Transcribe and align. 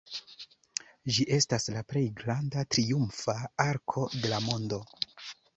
Ĝi 1.17 1.27
estas 1.35 1.69
la 1.75 1.83
plej 1.93 2.03
granda 2.21 2.65
triumfa 2.77 3.39
arko 3.69 4.11
de 4.17 4.35
la 4.37 4.45
mondo. 4.51 4.85